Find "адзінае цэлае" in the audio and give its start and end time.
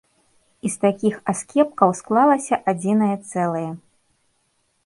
2.73-3.67